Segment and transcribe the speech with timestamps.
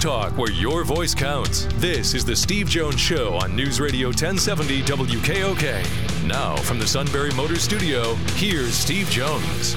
[0.00, 1.66] talk where your voice counts.
[1.74, 6.26] This is The Steve Jones Show on News Radio 1070 WKOK.
[6.26, 9.74] Now, from the Sunbury Motors Studio, here's Steve Jones.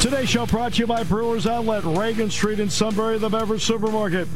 [0.00, 4.26] Today's show brought to you by Brewers Outlet, Reagan Street in Sunbury, the beverage supermarket.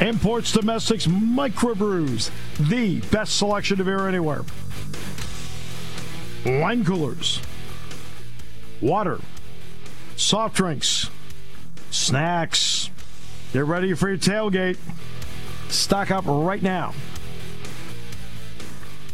[0.00, 2.30] Imports Domestics Microbrews,
[2.68, 4.42] the best selection of beer anywhere.
[6.46, 7.40] Wine coolers,
[8.80, 9.18] water,
[10.18, 11.08] soft drinks,
[11.90, 12.90] snacks.
[13.52, 14.76] Get ready for your tailgate.
[15.70, 16.92] Stock up right now.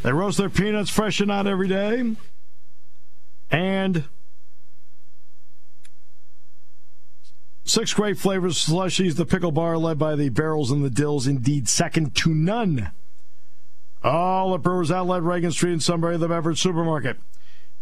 [0.03, 2.17] They roast their peanuts fresh and out every day.
[3.51, 4.05] And
[7.65, 9.17] six great flavors slushies.
[9.17, 12.91] The pickle bar led by the barrels and the dills, indeed second to none.
[14.03, 17.17] All at Brewers Outlet, Reagan Street in Sunbury, the beverage supermarket.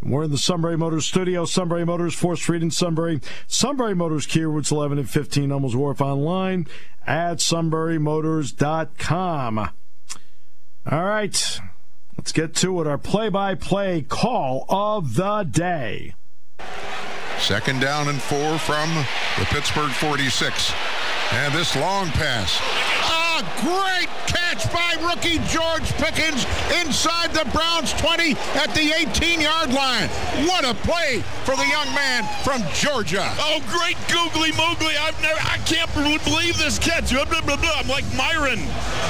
[0.04, 1.44] We're in the Sunbury Motors studio.
[1.44, 3.20] Sunbury Motors, 4th Street in Sunbury.
[3.46, 6.66] Sunbury Motors, Kia Routes 11 and 15, Hummels Wharf online
[7.06, 9.58] at sunburymotors.com.
[9.58, 11.60] All right,
[12.18, 12.88] let's get to it.
[12.88, 16.16] Our play by play call of the day.
[17.38, 18.92] Second down and four from
[19.38, 20.72] the Pittsburgh 46.
[21.32, 22.60] And this long pass
[23.60, 26.44] great catch by rookie George Pickens
[26.80, 30.08] inside the Browns 20 at the 18 yard line.
[30.46, 33.26] What a play for the young man from Georgia.
[33.38, 34.96] Oh, great googly moogly.
[34.96, 37.12] I've never, I can't believe this catch.
[37.12, 38.58] I'm like Myron.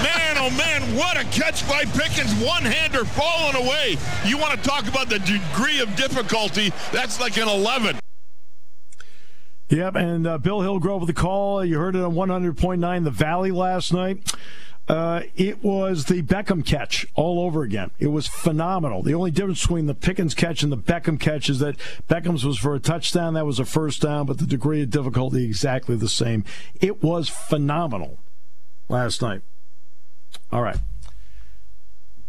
[0.02, 2.32] Man, oh man, what a catch by Pickens.
[2.42, 3.96] One hander falling away.
[4.24, 6.72] You want to talk about the degree of difficulty?
[6.92, 7.98] That's like an 11.
[9.72, 11.64] Yep, and uh, Bill Hillgrove with the call.
[11.64, 14.30] You heard it on 100.9 The Valley last night.
[14.86, 17.90] Uh, it was the Beckham catch all over again.
[17.98, 19.02] It was phenomenal.
[19.02, 22.58] The only difference between the Pickens catch and the Beckham catch is that Beckham's was
[22.58, 26.08] for a touchdown, that was a first down, but the degree of difficulty exactly the
[26.08, 26.44] same.
[26.78, 28.18] It was phenomenal
[28.90, 29.40] last night.
[30.52, 30.76] All right.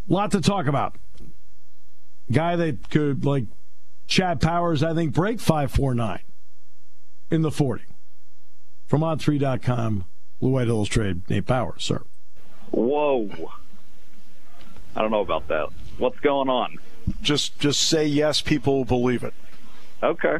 [0.07, 0.96] Lot to talk about.
[2.31, 3.47] Guy that could, like
[4.07, 6.22] Chad Powers, I think, break 549
[7.33, 7.83] in the 40.
[8.85, 10.05] From on3.com,
[10.39, 12.03] Blue White Illustrated, Nate Bauer, sir.
[12.69, 13.51] Whoa.
[14.95, 15.69] I don't know about that.
[15.97, 16.77] What's going on?
[17.22, 19.33] Just just say yes, people will believe it.
[20.01, 20.38] Okay.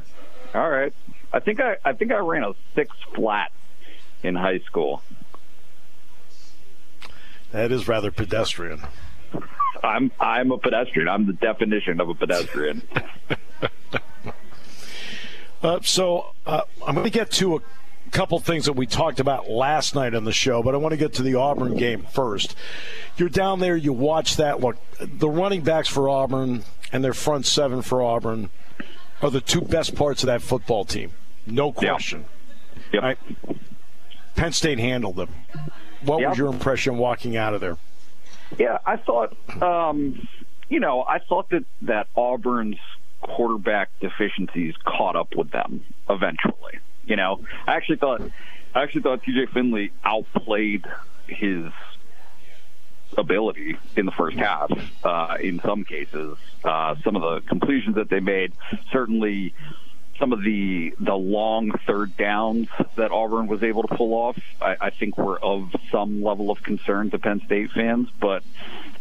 [0.54, 0.94] All right.
[1.34, 3.52] I think I I think I ran a six flat
[4.22, 5.02] in high school.
[7.52, 8.82] That is rather pedestrian.
[9.84, 11.10] I'm I'm a pedestrian.
[11.10, 12.84] I'm the definition of a pedestrian.
[15.64, 17.62] Uh, so uh, I'm going to get to a
[18.12, 20.98] couple things that we talked about last night on the show, but I want to
[20.98, 22.56] get to the Auburn game first.
[23.18, 24.60] You're down there, you watch that.
[24.60, 28.50] Look, the running backs for Auburn and their front seven for Auburn
[29.22, 31.12] are the two best parts of that football team.
[31.48, 32.26] No question.
[32.92, 33.04] Yep.
[33.04, 33.18] Right?
[34.36, 35.30] Penn State handled them.
[36.02, 36.30] What yep.
[36.30, 37.78] was your impression walking out of there?
[38.60, 40.28] Yeah, I thought, um,
[40.70, 42.78] you know, I thought that, that Auburn's
[43.24, 46.80] quarterback deficiencies caught up with them eventually.
[47.06, 48.22] You know, I actually thought
[48.74, 50.86] I actually thought TJ Finley outplayed
[51.28, 51.72] his
[53.18, 54.72] ability in the first half.
[55.04, 58.54] Uh, in some cases, uh, some of the completions that they made
[58.92, 59.54] certainly.
[60.20, 62.68] Some of the the long third downs
[62.98, 66.62] that Auburn was able to pull off, I, I think, were of some level of
[66.62, 68.10] concern to Penn State fans.
[68.22, 68.44] But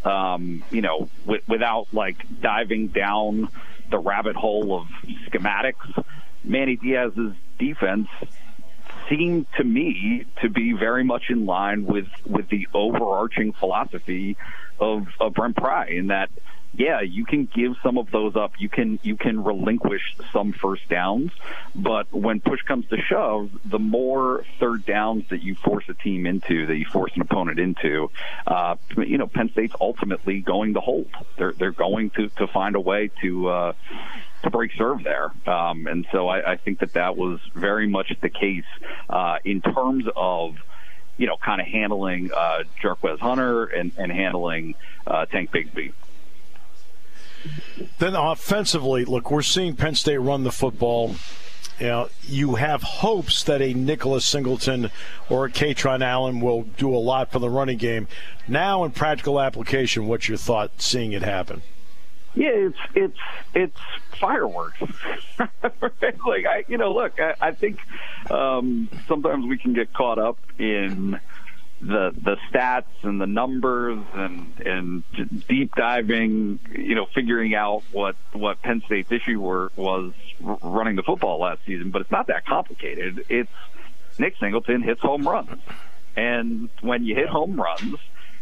[0.05, 3.51] um, you know, w- without like diving down
[3.93, 4.87] the rabbit hole of
[5.29, 6.05] schematics,
[6.43, 8.09] Manny Diaz's defense
[9.09, 14.37] seemed to me to be very much in line with with the overarching philosophy
[14.81, 16.31] of, of Brent Pry in that
[16.75, 18.53] yeah, you can give some of those up.
[18.59, 21.31] You can you can relinquish some first downs,
[21.75, 26.27] but when push comes to shove, the more third downs that you force a team
[26.27, 28.11] into, that you force an opponent into,
[28.47, 31.11] uh, you know, Penn State's ultimately going to hold.
[31.37, 33.49] They're they're going to to find a way to.
[33.49, 33.73] Uh,
[34.43, 35.31] to break serve there.
[35.47, 38.65] Um, and so I, I, think that that was very much the case
[39.09, 40.57] uh, in terms of,
[41.17, 44.75] you know, kind of handling uh, Jarquez Hunter and, and handling
[45.07, 45.93] uh, Tank Bigsby.
[47.99, 51.17] Then offensively, look, we're seeing Penn State run the football.
[51.79, 54.91] You, know, you have hopes that a Nicholas Singleton
[55.29, 58.09] or a Kaytron Allen will do a lot for the running game.
[58.47, 61.63] Now, in practical application, what's your thought seeing it happen?
[62.35, 63.19] Yeah, it's it's
[63.55, 63.79] it's
[64.19, 64.81] fireworks.
[65.39, 67.79] like I, you know, look, I, I think
[68.31, 71.21] um, sometimes we can get caught up in
[71.83, 75.03] the the stats and the numbers and and
[75.49, 81.03] deep diving, you know, figuring out what what Penn State's issue were was running the
[81.03, 81.91] football last season.
[81.91, 83.25] But it's not that complicated.
[83.29, 83.51] It's
[84.19, 85.61] Nick Singleton hits home runs,
[86.17, 87.97] and when you hit home runs,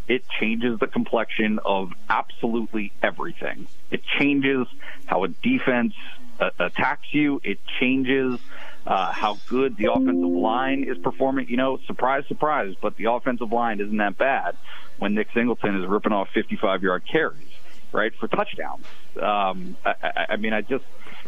[0.06, 3.68] it changes the complexion of absolutely everything.
[3.90, 4.66] It changes
[5.06, 5.94] how a defense
[6.38, 7.40] uh, attacks you.
[7.42, 8.38] It changes
[8.86, 11.48] uh, how good the offensive line is performing.
[11.48, 14.56] You know, surprise, surprise, but the offensive line isn't that bad
[14.98, 17.48] when Nick Singleton is ripping off 55 yard carries,
[17.92, 18.86] right, for touchdowns.
[19.20, 20.84] Um, I, I, I mean, I just,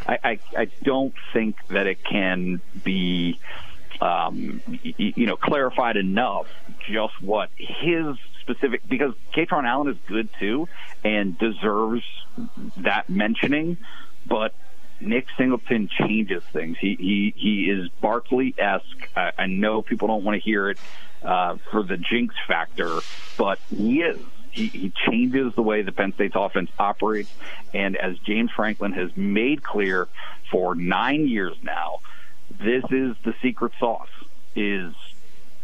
[0.07, 3.39] I, I, I don't think that it can be,
[4.01, 6.47] um, you, you know, clarified enough
[6.89, 10.69] just what his specific because Kaytron Allen is good too
[11.05, 12.03] and deserves
[12.79, 13.79] that mentioning,
[14.27, 14.55] but
[15.03, 16.77] Nick Singleton changes things.
[16.79, 19.09] He he he is Barkley esque.
[19.17, 20.79] I, I, know people don't want to hear it
[21.23, 23.01] uh, for the jinx factor,
[23.37, 24.19] but he is.
[24.51, 27.33] He, he changes the way the Penn State's offense operates,
[27.73, 30.09] and as James Franklin has made clear
[30.51, 32.01] for nine years now,
[32.51, 34.11] this is the secret sauce:
[34.55, 34.95] is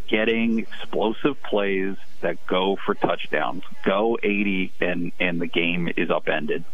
[0.09, 6.65] getting explosive plays that go for touchdowns, go 80, and and the game is upended.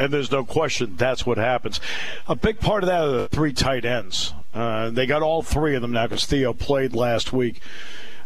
[0.00, 1.78] And there's no question that's what happens.
[2.26, 4.32] A big part of that are the three tight ends.
[4.54, 7.60] Uh, they got all three of them now because Theo played last week.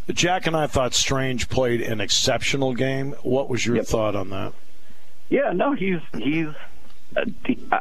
[0.08, 3.16] Jack and I thought Strange played an exceptional game.
[3.24, 3.86] What was your yep.
[3.86, 4.52] thought on that?
[5.28, 6.46] Yeah, no, he's he's.
[7.16, 7.24] Uh,
[7.72, 7.80] uh,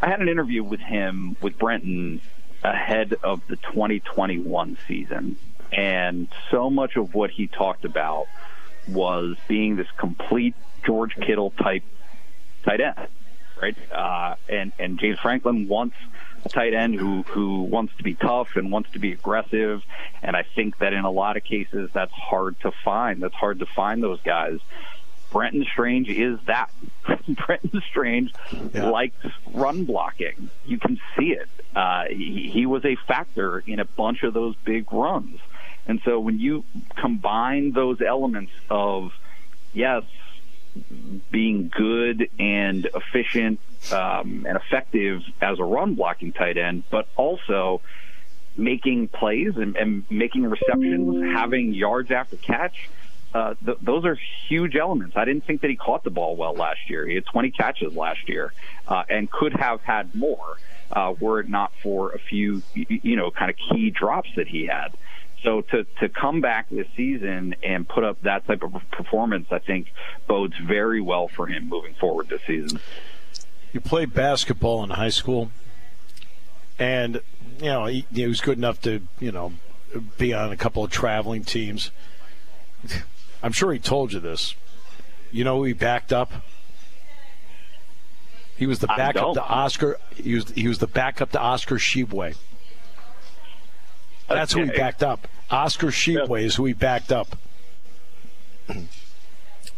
[0.00, 2.22] I had an interview with him with Brenton
[2.64, 5.36] ahead of the 2021 season,
[5.70, 8.26] and so much of what he talked about
[8.88, 10.54] was being this complete
[10.86, 11.82] George Kittle type
[12.66, 13.08] tight end,
[13.60, 13.76] right?
[13.90, 15.96] Uh, and and James Franklin wants
[16.44, 19.82] a tight end who who wants to be tough and wants to be aggressive.
[20.22, 23.22] And I think that in a lot of cases that's hard to find.
[23.22, 24.58] That's hard to find those guys.
[25.30, 26.70] Brenton Strange is that.
[27.46, 28.32] Brenton Strange
[28.72, 28.88] yeah.
[28.88, 30.50] likes run blocking.
[30.64, 31.48] You can see it.
[31.74, 35.40] Uh, he, he was a factor in a bunch of those big runs.
[35.86, 36.64] And so when you
[36.96, 39.12] combine those elements of,
[39.72, 40.04] yes,
[41.30, 43.60] being good and efficient
[43.92, 47.80] um, and effective as a run blocking tight end, but also
[48.56, 52.88] making plays and, and making receptions, having yards after catch.
[53.34, 54.18] Uh, th- those are
[54.48, 55.16] huge elements.
[55.16, 57.06] I didn't think that he caught the ball well last year.
[57.06, 58.52] He had 20 catches last year
[58.88, 60.56] uh, and could have had more
[60.90, 64.66] uh, were it not for a few, you know, kind of key drops that he
[64.66, 64.96] had.
[65.46, 69.60] So to, to come back this season and put up that type of performance, I
[69.60, 69.92] think
[70.26, 72.80] bodes very well for him moving forward this season.
[73.72, 75.52] You played basketball in high school,
[76.80, 77.20] and
[77.60, 79.52] you know he, he was good enough to you know
[80.18, 81.92] be on a couple of traveling teams.
[83.40, 84.56] I'm sure he told you this.
[85.30, 86.32] You know he backed up.
[88.56, 90.00] He was the backup to Oscar.
[90.16, 92.34] He was he was the backup to Oscar Tshiebwe.
[94.28, 94.60] That's okay.
[94.60, 95.28] who he backed up.
[95.50, 97.36] Oscar Tshiebwe is who he backed up.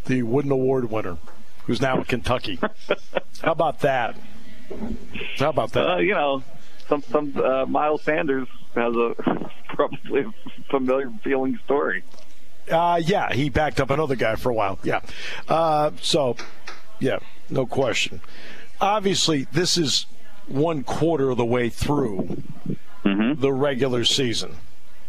[0.06, 1.18] the Wooden Award winner,
[1.64, 2.58] who's now in Kentucky.
[3.42, 4.16] How about that?
[5.38, 5.88] How about that?
[5.88, 6.42] Uh, you know,
[6.88, 9.14] some some uh, Miles Sanders has a
[9.68, 10.32] probably a
[10.70, 12.02] familiar feeling story.
[12.70, 14.78] Uh, yeah, he backed up another guy for a while.
[14.82, 15.00] Yeah.
[15.48, 16.36] Uh, so,
[16.98, 18.20] yeah, no question.
[18.80, 20.06] Obviously, this is
[20.46, 22.42] one quarter of the way through
[23.04, 23.40] mm-hmm.
[23.40, 24.56] the regular season.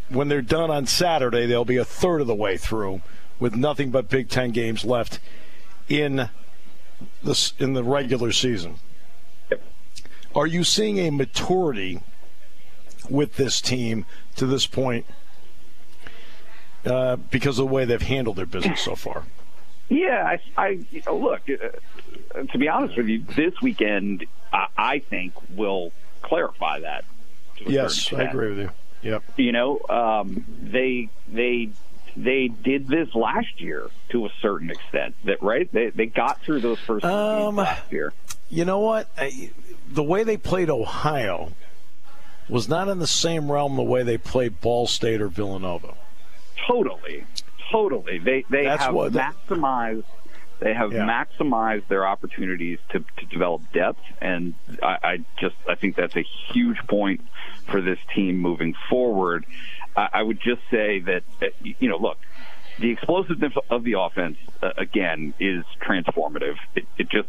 [0.10, 3.02] When they're done on Saturday, they'll be a third of the way through
[3.40, 5.20] with nothing but Big Ten games left
[5.88, 6.30] in
[7.24, 8.76] the, in the regular season.
[9.52, 9.62] Yep.
[10.36, 12.02] Are you seeing a maturity
[13.10, 15.06] with this team to this point
[16.86, 19.24] uh, because of the way they've handled their business so far?
[19.90, 21.42] Yeah, I, I look.
[21.50, 27.06] Uh, to be honest with you, this weekend I, I think will clarify that
[27.68, 28.72] yes, I agree with you.
[29.02, 29.24] Yep.
[29.38, 31.70] You know, um, they they
[32.16, 35.16] they did this last year to a certain extent.
[35.26, 35.72] That right?
[35.72, 38.14] They they got through those first um, last year.
[38.50, 39.10] You know what?
[39.18, 39.52] I,
[39.90, 41.52] the way they played Ohio
[42.50, 45.94] was not in the same realm the way they played Ball State or Villanova.
[46.68, 47.24] Totally,
[47.72, 48.18] totally.
[48.18, 50.04] They they That's have maximized they
[50.62, 51.06] have yeah.
[51.08, 56.26] maximized their opportunities to, to develop depth, and I, I, just I think that's a
[56.52, 57.22] huge point
[57.68, 59.46] for this team moving forward.
[59.96, 62.18] I, I would just say that uh, you know, look,
[62.80, 66.56] the explosiveness of the offense uh, again is transformative.
[66.76, 67.28] It, it just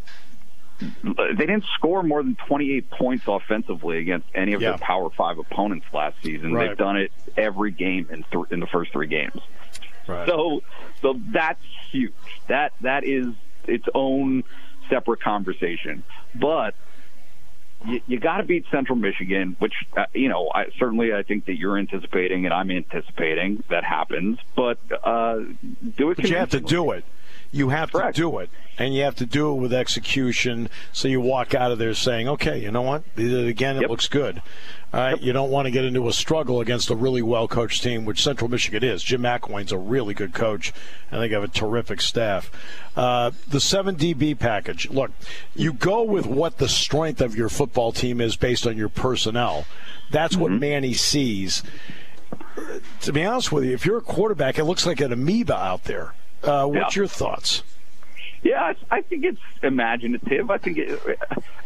[1.02, 4.70] they didn't score more than 28 points offensively against any of Yeah.
[4.70, 6.52] their Power Five opponents last season.
[6.54, 6.68] Right.
[6.68, 9.40] They've done it every game in th- in the first three games.
[10.10, 10.28] Right.
[10.28, 10.62] So,
[11.00, 12.12] so that's huge.
[12.48, 13.26] That that is
[13.66, 14.44] its own
[14.88, 16.02] separate conversation.
[16.34, 16.74] But
[17.86, 21.46] you, you got to beat Central Michigan, which uh, you know I, certainly I think
[21.46, 24.38] that you're anticipating and I'm anticipating that happens.
[24.54, 25.40] But uh,
[25.96, 26.16] do it.
[26.16, 27.04] But you have to do it.
[27.52, 28.14] You have Correct.
[28.16, 30.68] to do it, and you have to do it with execution.
[30.92, 33.02] So you walk out of there saying, "Okay, you know what?
[33.16, 33.90] Did it Again, it Yep.
[33.90, 34.40] looks good."
[34.92, 38.04] Right, you don't want to get into a struggle against a really well coached team,
[38.04, 39.04] which Central Michigan is.
[39.04, 40.72] Jim McElwain's a really good coach,
[41.12, 42.50] and they have a terrific staff.
[42.96, 44.90] Uh, the seven DB package.
[44.90, 45.12] Look,
[45.54, 49.64] you go with what the strength of your football team is based on your personnel.
[50.10, 51.62] That's what Manny sees
[53.00, 55.84] to be honest with you, if you're a quarterback, it looks like an amoeba out
[55.84, 56.14] there.
[56.42, 57.00] Uh, what's Yeah.
[57.00, 57.62] your thoughts?
[58.42, 60.50] Yeah, I I think it's imaginative.
[60.50, 61.18] I think it,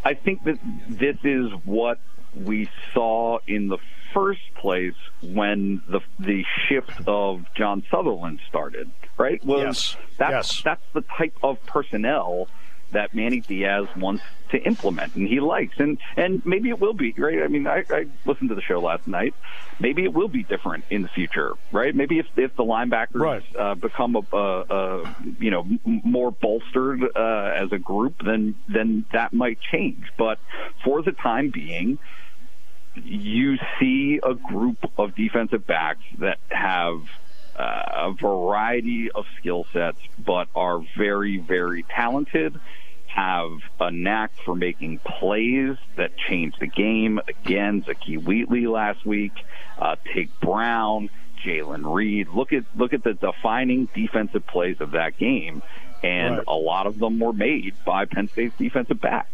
[0.05, 1.99] I think that this is what
[2.35, 3.79] we saw in the
[4.13, 8.91] first place when the the shift of John Sutherland started.
[9.17, 9.45] Right?
[9.45, 9.97] Was Yes.
[10.19, 10.63] That's Yes.
[10.65, 12.49] that's the type of personnel
[12.95, 15.75] that Manny Diaz wants to implement and he likes.
[15.79, 17.43] And and maybe it will be right?
[17.43, 19.35] I mean i, I listened to the show last night.
[19.79, 21.95] Maybe it will be different in the future right?
[21.95, 23.43] Maybe if, if the linebackers Right.
[23.59, 29.05] uh, become a, a, a you know more bolstered uh, as a group then then
[29.13, 30.05] that might change.
[30.19, 30.39] But
[30.85, 31.99] for the time being
[32.97, 37.01] you see a group of defensive backs that have
[37.57, 42.59] uh, a variety of skill sets, but are very, very talented,
[43.15, 47.21] have a knack for making plays that change the game.
[47.29, 49.33] Again, Zakee Wheatley last week,
[49.79, 51.09] uh, Tig Brown,
[51.45, 52.29] Jaylen Reed.
[52.35, 55.63] Look at look at the defining defensive plays of that game,
[56.03, 56.45] and Right.
[56.49, 59.31] a lot of them were made by Penn State's defensive backs.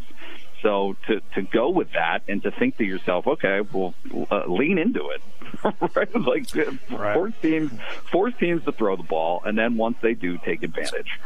[0.63, 3.95] So to to go with that and to think to yourself, okay, well,
[4.31, 5.23] uh, lean into it,
[5.97, 6.15] right?
[6.15, 6.45] Like
[6.91, 7.15] Right.
[7.15, 7.73] force teams,
[8.13, 11.19] force teams to throw the ball, and then once they do, take advantage.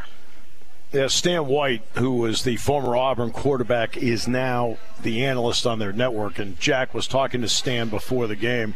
[0.95, 5.91] Yeah, Stan White, who was the former Auburn quarterback, is now the analyst on their
[5.91, 6.39] network.
[6.39, 8.75] And Jack was talking to Stan before the game.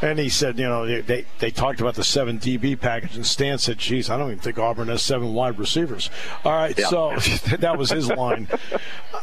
[0.00, 3.58] And he said, you know, they, they talked about the seven DB package, and Stan
[3.58, 6.08] said, geez, I don't even think Auburn has seven wide receivers.
[6.44, 6.86] All right, Yeah.
[6.88, 7.16] so
[7.58, 8.48] that was his line.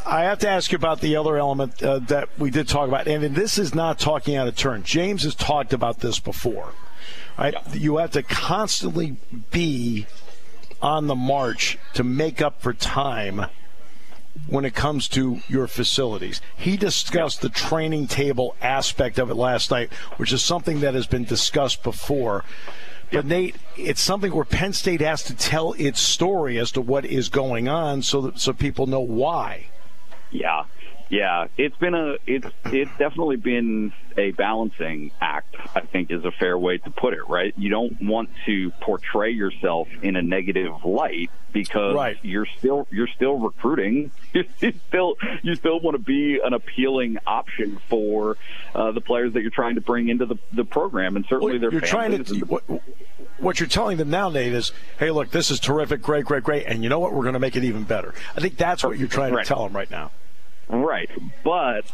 [0.05, 3.07] I have to ask you about the other element uh, that we did talk about,
[3.07, 4.83] and this is not talking out of turn.
[4.83, 6.69] James has talked about this before.
[7.37, 7.55] Right?
[7.73, 9.17] You have to constantly
[9.51, 10.05] be
[10.83, 13.45] on the march to make up for time
[14.47, 16.41] when it comes to your facilities.
[16.57, 21.07] He discussed the training table aspect of it last night, which is something that has
[21.07, 22.43] been discussed before.
[23.11, 27.05] But Nate, it's something where Penn State has to tell its story as to what
[27.05, 29.67] is going on, so that so people know why.
[30.31, 30.63] Yeah,
[31.09, 31.47] yeah.
[31.57, 35.55] It's been a it's it's definitely been a balancing act.
[35.75, 37.27] I think is a fair way to put it.
[37.27, 37.53] Right?
[37.57, 42.17] You don't want to portray yourself in a negative light because Right.
[42.23, 44.11] you're still you're still recruiting.
[44.59, 48.35] You still you still want to be an appealing option for
[48.73, 51.71] uh, the players that you're trying to bring into the the program, and certainly their
[51.71, 52.63] you're trying to the- what,
[53.39, 56.65] what you're telling them now, Nate, is, hey, look, this is terrific, great, great, great,
[56.65, 57.13] and you know what?
[57.13, 58.13] We're going to make it even better.
[58.35, 59.43] I think that's what you're trying Right.
[59.45, 60.11] to tell them right now.
[60.69, 61.09] Right,
[61.43, 61.85] but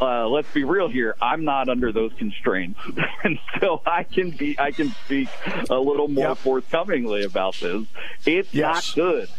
[0.00, 1.14] uh, let's be real here.
[1.20, 2.78] I'm not under those constraints,
[3.24, 5.28] and so I can be I can speak
[5.70, 6.38] a little more Yep.
[6.38, 7.86] forthcomingly about this.
[8.24, 8.96] It's Yes.
[8.96, 9.28] not good.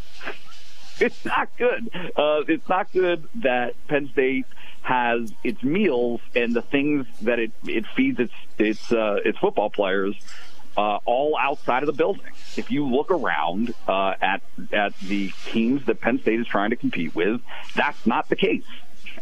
[1.00, 1.91] It's not good.
[1.94, 4.48] Uh, it's not good that Penn State
[4.82, 9.70] has its meals and the things that it it feeds its its uh, its football
[9.70, 10.15] players
[10.77, 12.31] uh, all outside of the building.
[12.55, 14.41] If you look around uh, at
[14.72, 17.41] at the teams that Penn State is trying to compete with,
[17.75, 18.63] that's not the case.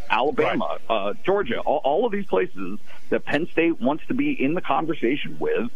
[0.08, 2.78] Alabama, uh, Georgia, all, all of these places
[3.10, 5.70] that Penn State wants to be in the conversation with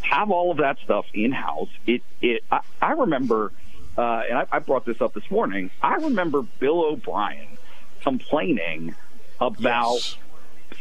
[0.00, 1.68] have all of that stuff in house.
[1.86, 2.42] It, it.
[2.50, 3.52] I, I remember,
[3.96, 5.70] uh, and I, I brought this up this morning.
[5.82, 7.58] I remember Bill O'Brien
[8.02, 8.94] complaining
[9.40, 10.16] about Yes.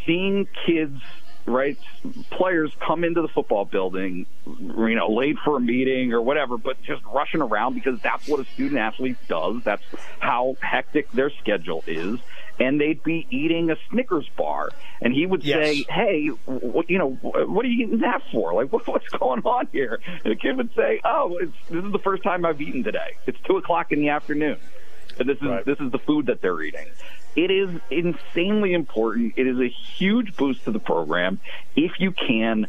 [0.06, 1.02] seeing kids,
[1.48, 1.78] right,
[2.32, 6.82] players come into the football building, you know, late for a meeting or whatever, but
[6.84, 9.62] just rushing around because that's what a student athlete does.
[9.64, 9.84] That's
[10.20, 12.20] how hectic their schedule is.
[12.60, 15.58] And they'd be eating a Snickers bar, and he would Yes.
[15.64, 18.54] say, "Hey, what, you know, what are you eating that for?
[18.56, 21.92] Like, what, what's going on here?" And the kid would say, "Oh, it's, this is
[21.92, 23.14] the first time I've eaten today.
[23.28, 24.58] It's two o'clock in the afternoon,
[25.20, 25.66] and this is Right.
[25.66, 26.88] this is the food that they're eating."
[27.36, 29.34] It is insanely important.
[29.38, 31.40] It is a huge boost to the program
[31.76, 32.68] if you can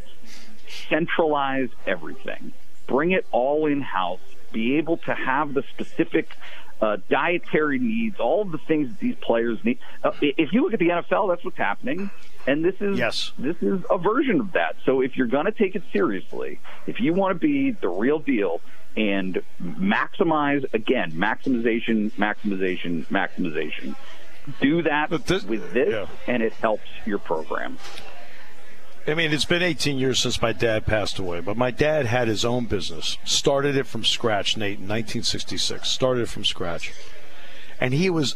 [0.89, 2.53] centralize everything.
[2.87, 4.21] Bring it all in house.
[4.51, 6.35] be able to have the specific
[6.81, 9.79] uh, dietary needs, all of the things that these players need.
[10.03, 12.11] Uh, if you look at the NFL, that's what's happening.
[12.47, 13.33] And this is yes.
[13.39, 14.77] this is a version of that.
[14.87, 18.21] So if you're going to take it seriously, if you want to be the real
[18.21, 18.63] deal
[18.99, 23.95] and maximize again, maximization, maximization, maximization,
[24.61, 26.07] do that this, with this, yeah.
[26.27, 27.79] and it helps your program.
[29.07, 32.27] I mean, it's been 18 years since my dad passed away, but my dad had
[32.27, 33.17] his own business.
[33.25, 35.89] Started it from scratch, Nate, in 1966.
[35.89, 36.93] Started it from scratch.
[37.81, 38.35] And he was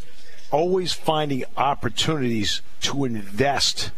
[0.53, 3.91] always finding opportunities to invest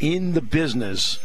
[0.00, 1.18] in the business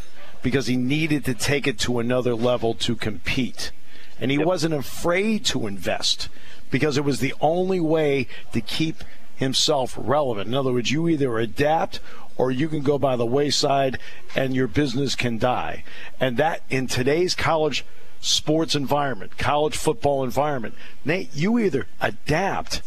[0.44, 3.72] because he needed to take it to another level to compete.
[4.20, 4.46] And he yep.
[4.46, 6.30] wasn't afraid to invest
[6.72, 9.04] because it was the only way to keep
[9.36, 10.48] himself relevant.
[10.48, 12.00] In other words, you either adapt
[12.38, 13.98] or you can go by the wayside
[14.36, 15.84] and your business can die.
[16.20, 17.86] And that in today's college
[18.20, 22.82] sports environment, college football environment, Nate, you either adapt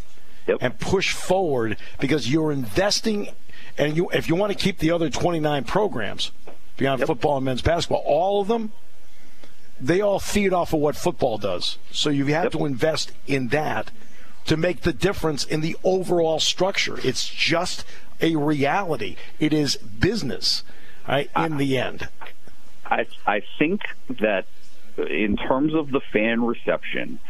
[0.47, 0.59] yep.
[0.61, 3.29] and push forward because you're investing
[3.77, 6.33] and you, if you want to keep the other 29 programs
[6.77, 7.07] beyond yep.
[7.07, 8.73] football and men's basketball, all of them,
[9.81, 11.79] they all feed off of what football does.
[11.91, 12.53] So you have yep.
[12.53, 13.91] to invest in that
[14.47, 16.99] to make the difference in the overall structure.
[17.05, 17.85] It's just
[18.21, 19.17] a reality.
[19.39, 20.63] It is business,
[21.07, 22.09] right, in I, the end.
[22.87, 24.47] I, I think that
[24.97, 27.21] in terms of the fan reception,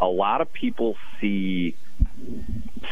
[0.00, 1.76] a lot of people see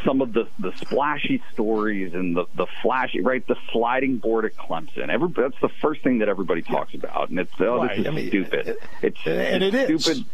[0.04, 3.46] some of the, the splashy stories and the, the flashy, right?
[3.46, 5.08] The sliding board at Clemson.
[5.08, 7.30] Every, that's the first thing that everybody talks about.
[7.30, 7.90] And it's, oh, right.
[7.90, 8.76] this is I mean, stupid.
[9.02, 10.24] It's, and it's it stupid, is.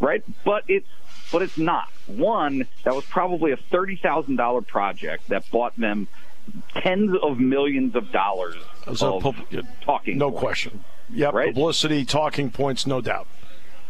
[0.00, 0.24] right?
[0.44, 0.88] But it's,
[1.32, 1.88] but it's not.
[2.06, 6.08] One, that was probably a $30,000 project that bought them
[6.74, 9.36] tens of millions of dollars of pub-
[9.82, 10.18] talking.
[10.18, 10.84] No points, question.
[11.10, 11.34] Yep.
[11.34, 11.54] Right?
[11.54, 13.26] Publicity, talking points, no doubt.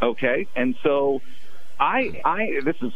[0.03, 0.47] Okay.
[0.57, 1.23] And so
[1.79, 2.93] I, I, this is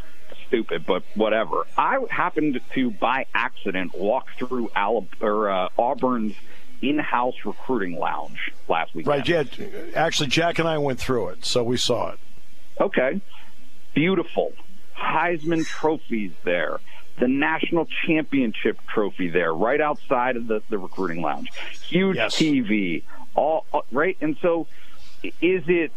[0.46, 1.66] stupid, but whatever.
[1.76, 6.34] I happened to, by accident, walk through Alab- or, uh, Auburn's
[6.82, 9.06] in-house recruiting lounge last week.
[9.06, 9.26] Right.
[9.26, 9.44] Yeah.
[9.94, 12.18] Actually, Jack and I went through it, so we saw it.
[12.80, 13.20] Okay.
[13.94, 14.52] Beautiful.
[14.96, 16.80] Heisman trophies there.
[17.20, 21.48] The national championship trophy there, right outside of the, the recruiting lounge.
[21.88, 22.34] Huge yes.
[22.34, 23.04] TV.
[23.36, 24.16] All, all right.
[24.20, 24.66] And so,
[25.22, 25.92] is it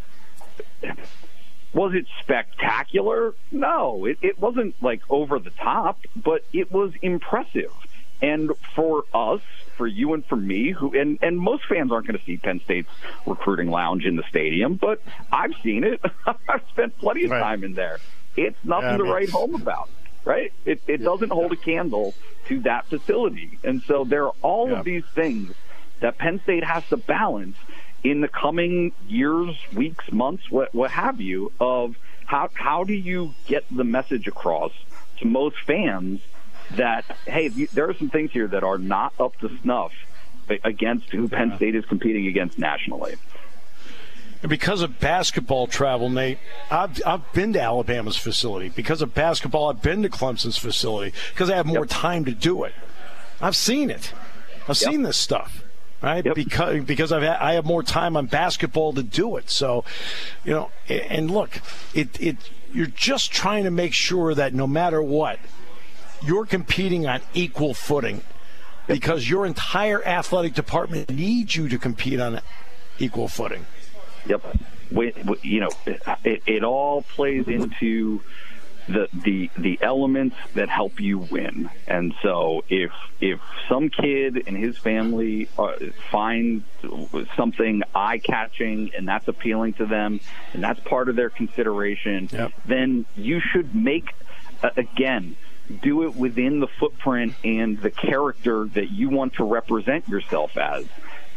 [1.72, 3.34] was it spectacular?
[3.50, 7.72] No, it, it wasn't like over the top, but it was impressive.
[8.20, 9.40] And for us,
[9.76, 12.60] for you and for me, who and, and most fans aren't going to see Penn
[12.64, 12.90] State's
[13.26, 15.00] recruiting lounge in the stadium, but
[15.30, 16.00] I've seen it.
[16.26, 17.40] I've spent plenty of right.
[17.40, 17.98] time in there.
[18.36, 19.88] It's nothing yeah, to write home about,
[20.24, 20.52] right?
[20.64, 22.14] It, it yeah, doesn't hold a candle
[22.48, 23.58] to that facility.
[23.62, 24.78] And so there are all yeah.
[24.78, 25.54] of these things
[26.00, 27.56] that Penn State has to balance
[28.04, 33.34] in the coming years, weeks, months, what, what have you, of how, how do you
[33.46, 34.72] get the message across
[35.18, 36.20] to most fans
[36.72, 39.92] that, hey, there are some things here that are not up to snuff
[40.64, 43.16] against who Penn State is competing against nationally.
[44.40, 46.38] And because of basketball travel, Nate,
[46.70, 48.68] I've, I've been to Alabama's facility.
[48.68, 51.88] Because of basketball, I've been to Clemson's facility because I have more yep.
[51.88, 52.72] time to do it.
[53.40, 54.12] I've seen it.
[54.62, 54.90] I've yep.
[54.90, 55.64] seen this stuff
[56.02, 56.24] right?
[56.24, 56.34] Yep.
[56.34, 59.50] Because because I've I have more time on basketball to do it.
[59.50, 59.84] So,
[60.44, 61.60] you know, and look,
[61.94, 62.36] it it
[62.72, 65.38] you're just trying to make sure that no matter what,
[66.22, 68.22] you're competing on equal footing
[68.86, 72.40] because your entire athletic department needs you to compete on
[72.98, 73.66] equal footing.
[74.26, 74.56] Yep.
[74.90, 75.70] We, we, you know,
[76.24, 78.22] it, it all plays into
[78.88, 81.70] the the the elements that help you win.
[81.86, 85.74] And so if if some kid and his family uh,
[86.10, 86.64] find
[87.36, 90.20] something eye catching and that's appealing to them
[90.52, 92.52] and that's part of their consideration, yep.
[92.64, 94.10] then you should make
[94.62, 95.36] uh, again
[95.82, 100.86] do it within the footprint and the character that you want to represent yourself as,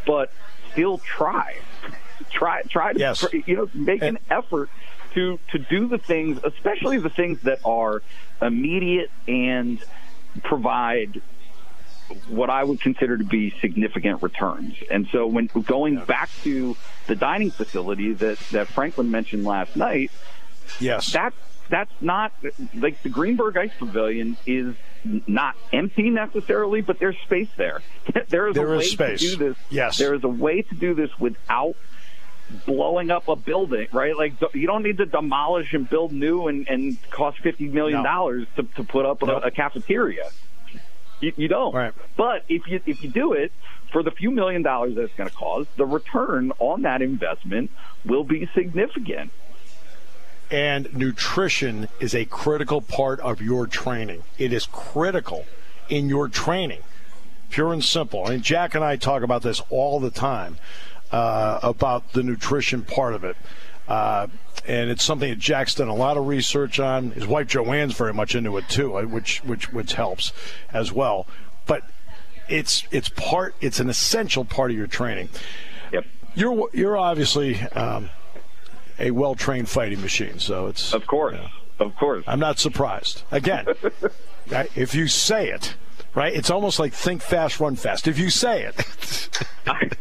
[0.06, 0.32] but
[0.72, 1.58] still try.
[2.30, 3.26] Try, try to, yes.
[3.34, 4.70] you know, make and, an effort
[5.14, 8.02] to to do the things, especially the things that are
[8.42, 9.84] immediate and
[10.44, 11.22] provide
[12.28, 14.76] what I would consider to be significant returns.
[14.90, 16.76] And so when going back to
[17.08, 20.12] the dining facility that, that Franklin mentioned last night,
[20.80, 21.34] yes, that
[21.70, 22.34] that's not
[22.76, 27.82] like the Greenberg Ice Pavilion is not empty necessarily, but there's space there.
[28.28, 29.22] there is there a way space.
[29.22, 29.58] to do this.
[29.70, 31.76] Yes, there is a way to do this without
[32.66, 34.16] blowing up a building, right?
[34.16, 38.48] Like you don't need to demolish and build new and, and cost fifty million dollars
[38.58, 38.64] no.
[38.64, 39.44] to, to put up nope.
[39.44, 40.30] a, a, cafeteria.
[41.20, 41.74] You, you don't.
[41.74, 41.94] Right.
[42.16, 43.52] But if you if you do it
[43.92, 47.72] for the few million dollars that it's going to cost, the return on that investment
[48.06, 49.32] will be significant.
[50.50, 54.24] And nutrition is a critical part of your training.
[54.38, 55.46] It is critical
[55.88, 56.82] in your training,
[57.50, 58.28] pure and simple.
[58.28, 60.58] And Jack and I talk about this all the time
[61.12, 63.36] uh, about the nutrition part of it.
[63.88, 64.28] Uh,
[64.68, 67.12] and it's something that Jack's done a lot of research on.
[67.12, 70.32] His wife Joanne's very much into it too, uh, which which which helps
[70.72, 71.28] as well.
[71.66, 71.84] But
[72.48, 75.30] it's it's part it's an essential part of your training.
[75.92, 76.06] Yep.
[76.36, 78.10] You're you're obviously um,
[79.00, 82.24] a well trained fighting machine, so it's of course, you know, of course.
[82.28, 83.24] I'm not surprised.
[83.32, 83.66] Again,
[84.76, 85.76] if you say it,
[86.14, 86.34] right?
[86.34, 88.08] It's almost like think fast, run fast.
[88.08, 89.30] If you say it.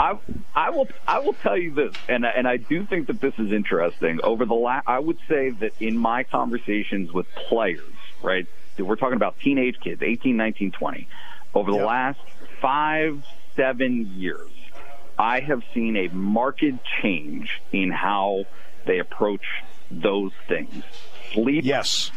[0.00, 0.18] I,
[0.54, 3.52] I will I will tell you this, and and I do think that this is
[3.52, 4.18] interesting.
[4.22, 7.84] Over the last, I would say that in my conversations with players,
[8.22, 8.46] right,
[8.78, 11.08] we're talking about teenage kids, 18, 19, 20.
[11.52, 11.86] Over the yep.
[11.86, 12.20] last
[12.62, 13.22] five,
[13.56, 14.48] seven years,
[15.18, 16.64] I have seen a marked
[17.02, 18.46] change in how
[18.86, 19.44] they approach
[19.90, 20.82] those things.
[21.34, 22.10] Sleep, yes,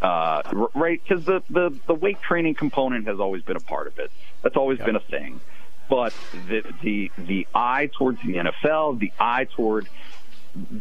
[0.00, 0.40] uh,
[0.74, 4.10] right, because the, the the weight training component has always been a part of it.
[4.40, 4.86] That's always yep.
[4.86, 5.40] been a thing
[5.90, 6.14] but
[6.48, 9.88] the the the eye towards the NFL, the eye toward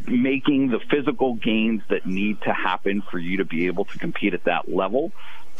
[0.07, 4.33] making the physical gains that need to happen for you to be able to compete
[4.33, 5.11] at that level,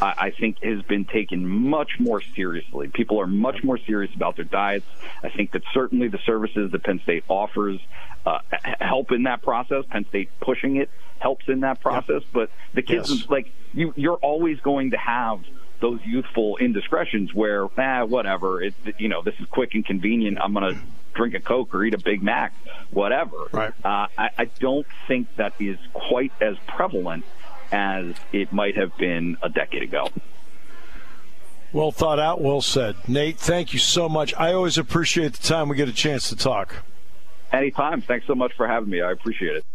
[0.02, 2.88] I, I think has been taken much more seriously.
[2.88, 4.86] People are much more serious about their diets.
[5.24, 7.80] I think that certainly the services that Penn State offers
[8.26, 8.40] uh,
[8.80, 9.86] help in that process.
[9.90, 13.30] Penn State pushing it helps in that process, but the kids yes.
[13.30, 15.42] like you, you're always going to have
[15.80, 20.38] those youthful indiscretions where, ah, whatever, it, you know, this is quick and convenient.
[20.42, 20.82] I'm going to
[21.13, 22.54] drink a Coke or eat a Big Mac,
[22.92, 23.38] whatever.
[23.52, 23.74] Right.
[23.84, 27.26] Uh, I, I don't think that is quite as prevalent
[27.72, 30.10] as it might have been a decade ago.
[31.72, 32.96] Well thought out, well said.
[33.08, 34.34] Nate, thank you so much.
[34.36, 36.78] I always appreciate the time we get a chance to talk.
[37.52, 38.02] Anytime.
[38.02, 39.02] Thanks so much for having me.
[39.02, 39.65] I appreciate it.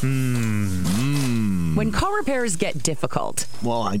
[0.00, 1.74] Hmm.
[1.74, 3.46] When car repairs get difficult.
[3.62, 4.00] Well, I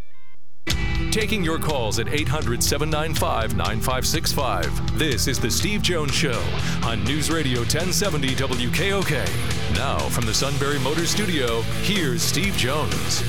[1.11, 4.97] Taking your calls at 800 795 9565.
[4.97, 6.41] This is The Steve Jones Show
[6.85, 9.75] on News Radio 1070 WKOK.
[9.75, 13.23] Now, from the Sunbury Motor Studio, here's Steve Jones.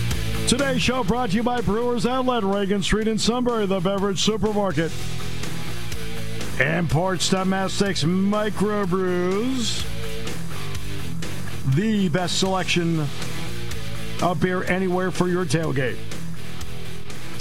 [0.46, 4.92] Today's show brought to you by Brewers Outlet, Reagan Street in Sunbury, the beverage supermarket.
[6.60, 9.84] Imports Domestics Microbrews.
[11.74, 13.04] The best selection
[14.22, 15.98] of beer anywhere for your tailgate.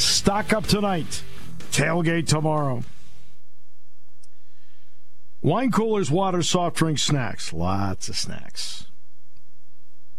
[0.01, 1.23] Stock up tonight.
[1.71, 2.83] Tailgate tomorrow.
[5.41, 7.51] Wine coolers, water, soft drinks, snacks.
[7.51, 8.87] Lots of snacks.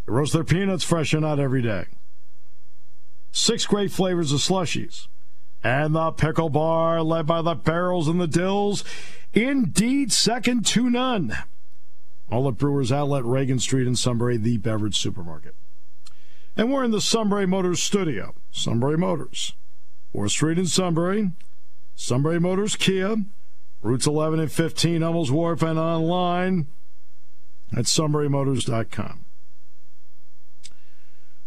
[0.06, 1.86] They roast their peanuts fresh and out every day.
[3.30, 5.06] Six great flavors of slushies.
[5.64, 8.84] And the pickle bar, led by the barrels and the dills.
[9.32, 11.36] Indeed, second to none.
[12.30, 15.54] All at Brewers Outlet, Reagan Street in Sunbury, the beverage supermarket.
[16.56, 18.34] And we're in the Sunbury Motors studio.
[18.50, 19.54] Sunbury Motors.
[20.14, 21.30] 4th Street in Sunbury,
[21.94, 23.16] Sunbury Motors Kia,
[23.80, 26.66] routes 11 and 15, Hummels Wharf, and online
[27.76, 29.24] at sunburymotors.com.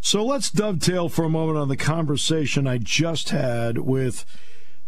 [0.02, 4.24] So let's dovetail for a moment on the conversation I just had with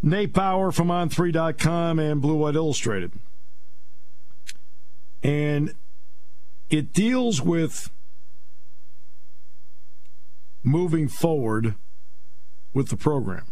[0.01, 3.13] Nate Bauer from On3.com and Blue White Illustrated.
[5.23, 5.73] And
[6.69, 7.89] it deals with
[10.63, 11.75] moving forward
[12.73, 13.45] with the program.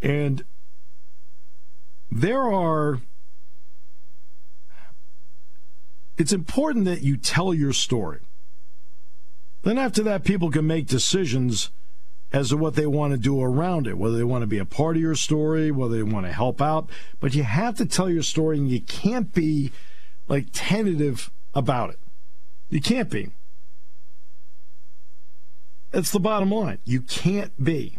[0.00, 0.44] And
[2.10, 3.00] there are,
[6.16, 8.20] it's important that you tell your story.
[9.62, 11.70] Then after that, people can make decisions
[12.32, 14.64] as to what they want to do around it, whether they want to be a
[14.64, 16.88] part of your story, whether they want to help out.
[17.20, 19.72] But you have to tell your story and you can't be
[20.28, 21.98] like tentative about it.
[22.68, 23.30] You can't be.
[25.90, 26.78] That's the bottom line.
[26.84, 27.98] You can't be.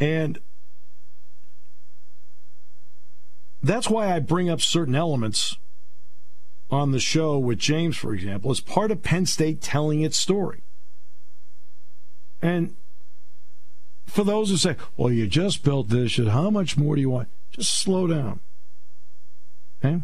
[0.00, 0.40] And
[3.62, 5.58] that's why I bring up certain elements
[6.70, 10.62] on the show with James, for example, as part of Penn State telling its story.
[12.40, 12.74] And
[14.06, 17.28] for those who say, well, you just built this, how much more do you want?
[17.50, 18.40] Just slow down.
[19.84, 20.00] Okay?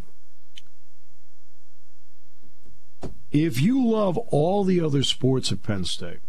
[3.31, 6.21] If you love all the other sports at Penn State,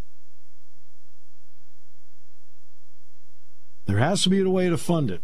[3.87, 5.21] there has to be a way to fund it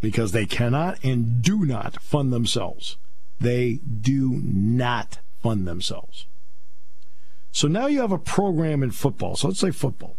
[0.00, 2.96] because they cannot and do not fund themselves.
[3.40, 6.26] They do not fund themselves.
[7.52, 9.36] So now you have a program in football.
[9.36, 10.16] So let's say football,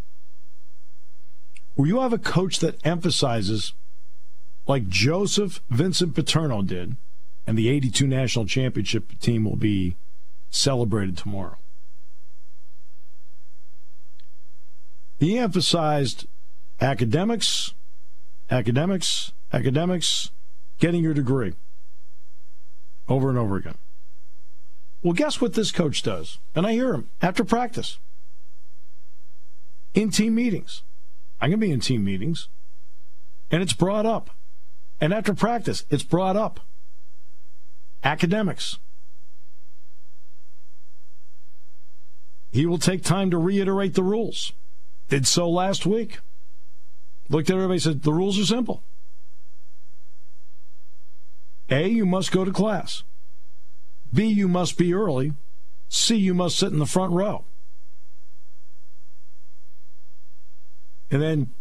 [1.76, 3.74] where you have a coach that emphasizes,
[4.66, 6.96] like Joseph Vincent Paterno did,
[7.46, 9.98] and the 82 national championship team will be
[10.50, 11.58] celebrated tomorrow.
[15.20, 16.28] He emphasized
[16.84, 17.74] academics,
[18.52, 20.32] academics, academics,
[20.80, 21.54] getting your degree
[23.08, 23.78] over and over again.
[25.02, 26.40] Well, guess what this coach does?
[26.54, 28.00] And I hear him after practice
[29.94, 30.84] in team meetings.
[31.42, 32.48] I can be in team meetings,
[33.52, 34.30] and it's brought up.
[35.02, 36.62] And after practice, it's brought up.
[38.04, 38.78] Academics.
[42.52, 44.54] He will take time to reiterate the rules.
[45.10, 46.20] Did so last week.
[47.34, 48.84] Looked at everybody said, the rules are simple.
[51.68, 53.02] A, you must go to class.
[54.14, 55.34] B, you must be early.
[55.90, 57.44] C, you must sit in the front row.
[61.10, 61.52] And then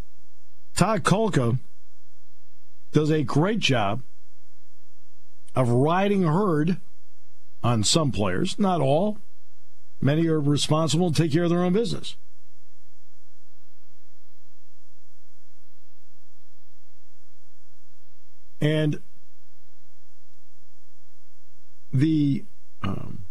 [0.75, 1.57] Todd Kolka
[2.91, 4.03] does a great job
[5.55, 6.77] of riding herd
[7.63, 9.17] on some players, not all.
[9.99, 12.15] Many are responsible to take care of their own business.
[18.63, 19.01] And
[21.91, 22.45] the
[22.81, 23.25] um,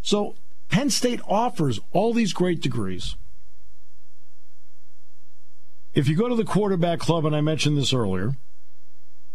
[0.00, 0.36] so
[0.70, 3.14] Penn State offers all these great degrees.
[5.92, 8.32] If you go to the quarterback club, and I mentioned this earlier,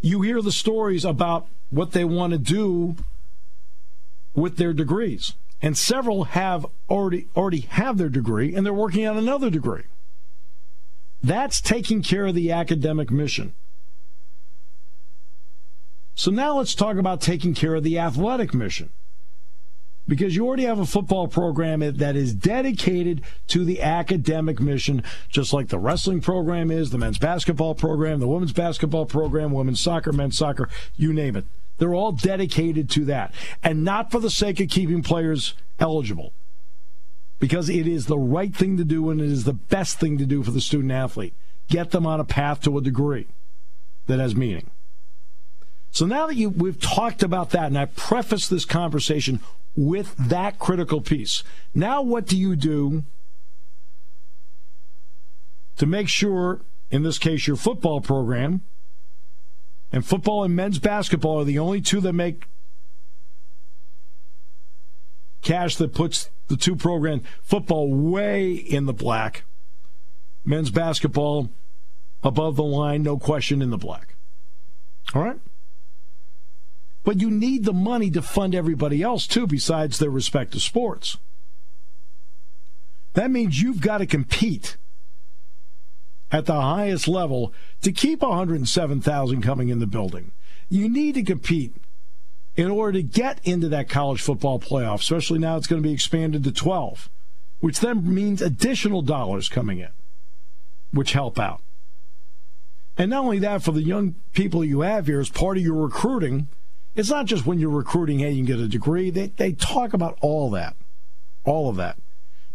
[0.01, 2.95] you hear the stories about what they want to do
[4.33, 5.33] with their degrees.
[5.61, 9.83] And several have already already have their degree and they're working on another degree.
[11.21, 13.53] That's taking care of the academic mission.
[16.17, 18.89] So now let's talk about taking care of the athletic mission.
[20.07, 25.53] Because you already have a football program that is dedicated to the academic mission, just
[25.53, 30.11] like the wrestling program is, the men's basketball program, the women's basketball program, women's soccer,
[30.11, 31.45] men's soccer, you name it.
[31.77, 33.31] They're all dedicated to that.
[33.61, 36.33] And not for the sake of keeping players eligible,
[37.37, 40.25] because it is the right thing to do and it is the best thing to
[40.25, 41.35] do for the student athlete.
[41.69, 43.27] Get them on a path to a degree
[44.07, 44.71] that has meaning.
[45.91, 49.39] So now that you, we've talked about that, and I preface this conversation
[49.75, 53.03] with that critical piece, now what do you do
[55.77, 58.61] to make sure, in this case, your football program,
[59.91, 62.47] and football and men's basketball are the only two that make
[65.41, 69.43] cash that puts the two programs, football way in the black,
[70.43, 71.49] men's basketball
[72.23, 74.15] above the line, no question in the black.
[75.13, 75.39] All right?
[77.07, 81.15] But you need the money to fund everybody else, too, besides their respective sports.
[83.13, 84.75] That means you've got to compete
[86.33, 90.31] at the highest level to keep 107,000 coming in the building.
[90.67, 91.73] You need to compete
[92.57, 95.93] in order to get into that college football playoff, especially now it's going to be
[95.93, 97.09] expanded to 12,
[97.61, 99.91] which then means additional dollars coming in,
[100.91, 101.61] which help out.
[102.97, 105.75] And not only that, for the young people you have here, as part of your
[105.75, 106.49] recruiting,
[106.97, 109.11] it's not just when you're recruiting, hey, you can get a degree.
[109.11, 110.75] They, they talk about all that,
[111.45, 111.97] all of that.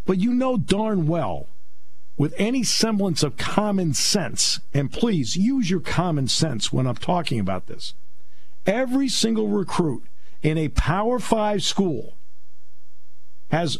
[0.04, 1.46] But you know darn well,
[2.16, 7.38] with any semblance of common sense, and please use your common sense when I'm talking
[7.38, 7.94] about this,
[8.66, 10.02] every single recruit
[10.42, 12.16] in a Power Five school
[13.52, 13.78] has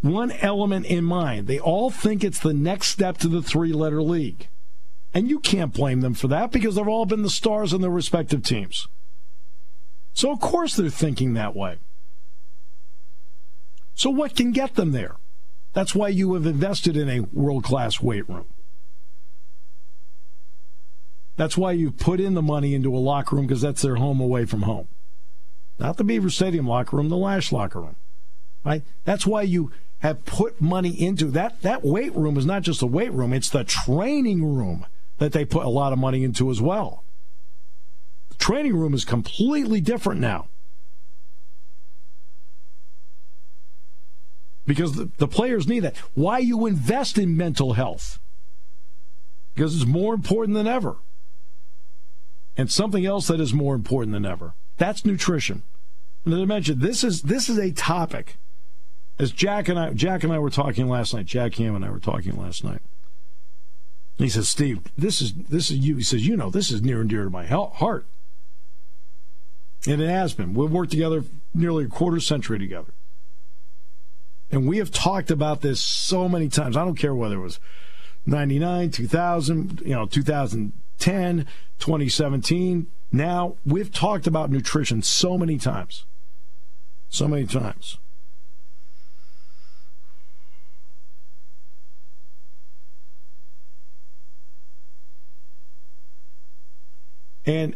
[0.00, 1.46] one element in mind.
[1.46, 4.48] They all think it's the next step to the three letter league.
[5.14, 7.90] And you can't blame them for that because they've all been the stars on their
[7.90, 8.88] respective teams.
[10.14, 11.78] So, of course, they're thinking that way.
[13.94, 15.16] So, what can get them there?
[15.72, 18.46] That's why you have invested in a world class weight room.
[21.36, 24.20] That's why you've put in the money into a locker room because that's their home
[24.20, 24.88] away from home.
[25.78, 27.96] Not the Beaver Stadium locker room, the Lasch locker room.
[28.64, 28.82] Right?
[29.04, 31.62] That's why you have put money into that.
[31.62, 34.86] That weight room is not just a weight room; it's the training room
[35.18, 37.02] that they put a lot of money into as well.
[38.42, 40.48] Training room is completely different now.
[44.66, 45.96] Because the, the players need that.
[46.14, 48.18] Why you invest in mental health?
[49.54, 50.96] Because it's more important than ever.
[52.56, 54.54] And something else that is more important than ever.
[54.76, 55.62] That's nutrition.
[56.24, 58.38] And as I mentioned, this is this is a topic.
[59.20, 61.90] As Jack and I Jack and I were talking last night, Jack Ham and I
[61.90, 62.82] were talking last night.
[64.18, 65.94] he says, Steve, this is this is you.
[65.94, 68.04] He says, you know, this is near and dear to my heart.
[69.86, 70.54] And it has been.
[70.54, 72.92] We've worked together nearly a quarter century together.
[74.50, 76.76] And we have talked about this so many times.
[76.76, 77.58] I don't care whether it was
[78.26, 81.46] 99, 2000, you know, 2010,
[81.78, 82.86] 2017.
[83.10, 86.04] Now, we've talked about nutrition so many times.
[87.08, 87.98] So many times.
[97.44, 97.74] And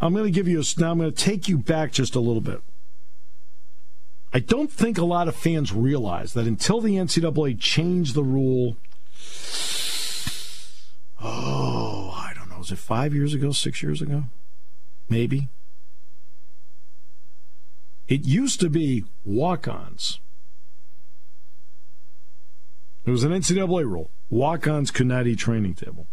[0.00, 2.20] I'm going to give you a, now I'm going to take you back just a
[2.20, 2.60] little bit.
[4.32, 8.76] I don't think a lot of fans realize that until the NCAA changed the rule,
[11.22, 14.24] oh, I don't know, was it five years ago, six years ago?
[15.08, 15.48] Maybe.
[18.08, 20.18] It used to be walk ons.
[23.04, 24.10] It was an NCAA rule.
[24.30, 26.06] Walk ons could not eat training table.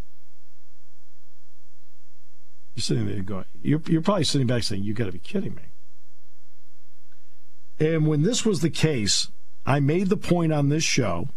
[2.75, 5.55] You're sitting there going, you're, you're probably sitting back saying, you got to be kidding
[5.55, 5.63] me.
[7.79, 9.29] And when this was the case,
[9.65, 11.29] I made the point on this show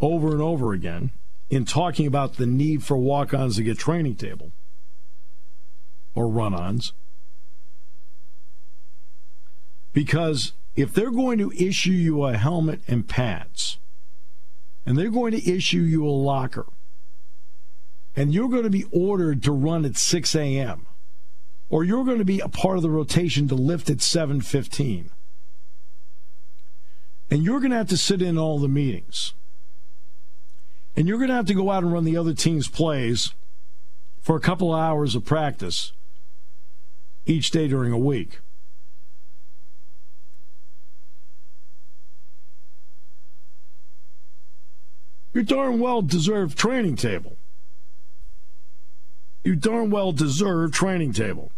[0.00, 1.10] over and over again
[1.50, 4.52] in talking about the need for walk ons to get training table
[6.14, 6.92] or run ons.
[9.92, 13.78] Because if they're going to issue you a helmet and pads,
[14.86, 16.66] and they're going to issue you a locker,
[18.14, 20.86] and you're going to be ordered to run at 6 a.m.,
[21.68, 25.10] or you're going to be a part of the rotation to lift at 7:15
[27.32, 29.32] and you're going to have to sit in all the meetings.
[30.94, 33.32] And you're going to have to go out and run the other team's plays
[34.20, 35.92] for a couple of hours of practice
[37.24, 38.40] each day during a week.
[45.32, 47.38] Your darn well deserved training table.
[49.44, 51.50] You darn well deserve training table.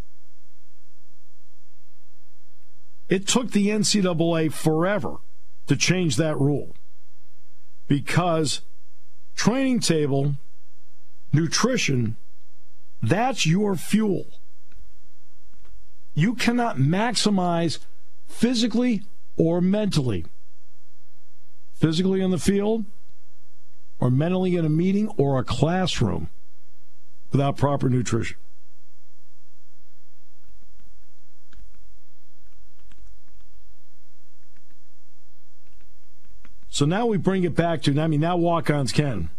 [3.07, 5.17] It took the NCAA forever
[5.67, 6.75] to change that rule
[7.87, 8.61] because
[9.35, 10.35] training table,
[11.31, 12.17] nutrition,
[13.01, 14.25] that's your fuel.
[16.15, 17.79] You cannot maximize
[18.25, 19.03] physically
[19.37, 20.25] or mentally.
[21.73, 22.85] Physically in the field,
[23.99, 26.29] or mentally in a meeting or a classroom
[27.31, 28.37] without proper nutrition.
[36.75, 39.29] So now we bring it back to, I mean, now walk ons can.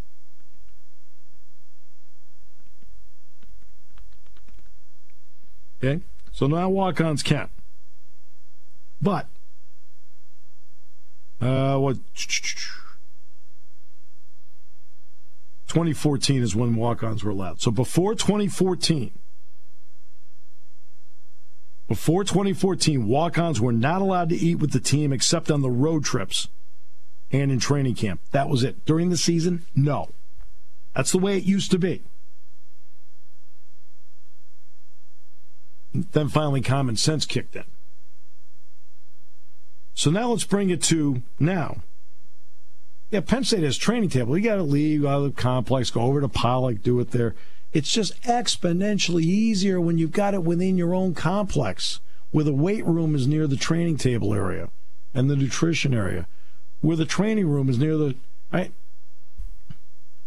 [5.84, 6.02] Okay?
[6.32, 7.50] So now walk ons can.
[9.02, 9.26] But,
[11.42, 11.98] uh, what?
[15.76, 17.60] 2014 is when walk ons were allowed.
[17.60, 19.12] So before 2014,
[21.86, 25.68] before 2014, walk ons were not allowed to eat with the team except on the
[25.68, 26.48] road trips
[27.30, 28.22] and in training camp.
[28.30, 28.86] That was it.
[28.86, 30.12] During the season, no.
[30.94, 32.00] That's the way it used to be.
[35.92, 37.64] Then finally, common sense kicked in.
[39.92, 41.82] So now let's bring it to now.
[43.16, 44.36] Yeah, Penn State has training table.
[44.36, 47.34] You got to leave out of the complex, go over to Pollock, do it there.
[47.72, 52.00] It's just exponentially easier when you've got it within your own complex,
[52.30, 54.68] where the weight room is near the training table area
[55.14, 56.28] and the nutrition area
[56.82, 58.16] where the training room is near the
[58.52, 58.70] right.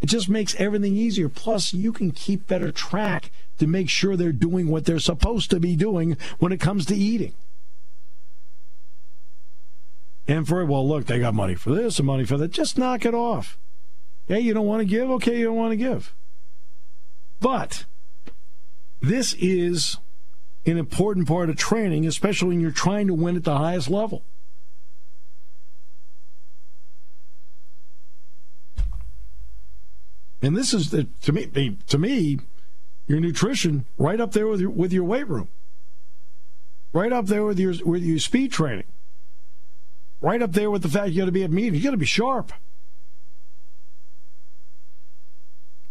[0.02, 1.30] It just makes everything easier.
[1.30, 3.30] Plus, you can keep better track
[3.60, 6.96] to make sure they're doing what they're supposed to be doing when it comes to
[6.96, 7.36] eating.
[10.30, 12.52] And for well, look, they got money for this and money for that.
[12.52, 13.58] Just knock it off.
[14.28, 15.10] Yeah, you don't want to give?
[15.10, 16.14] Okay, you don't want to give.
[17.40, 17.86] But
[19.02, 19.98] this is
[20.68, 24.24] an important part of training, especially when you're trying to win at the highest level.
[30.44, 32.40] And this is to me to me
[33.08, 35.48] your nutrition right up there with your with your weight room.
[36.94, 38.86] Right up there with your with your speed training.
[40.22, 41.78] Right up there with the fact you got to be at meetings.
[41.78, 42.52] You got to be sharp.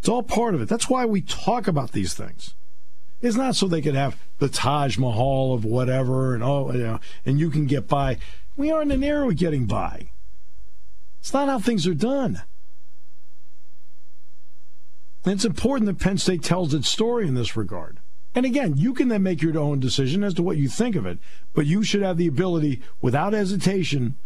[0.00, 0.68] It's all part of it.
[0.68, 2.54] That's why we talk about these things.
[3.20, 7.00] It's not so they could have the Taj Mahal of whatever, and oh, you know,
[7.26, 8.18] and you can get by.
[8.56, 10.10] We are in an era of getting by.
[11.20, 12.42] It's not how things are done.
[15.24, 17.98] And it's important that Penn State tells its story in this regard.
[18.38, 21.04] And again, you can then make your own decision as to what you think of
[21.04, 21.18] it,
[21.54, 24.16] but you should have the ability, without hesitation,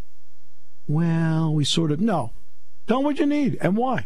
[0.87, 2.31] well, we sort of, no.
[2.85, 4.05] Tell them what you need and why.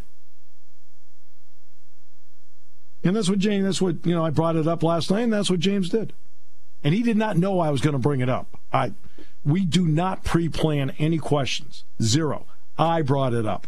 [3.04, 5.34] And that's what James, that's what, you know, I brought it up last night, and
[5.34, 6.14] that's what James did.
[6.86, 8.58] And he did not know I was going to bring it up.
[8.72, 8.94] I,
[9.44, 11.84] we do not pre plan any questions.
[12.02, 12.46] Zero.
[12.78, 13.68] I brought it up.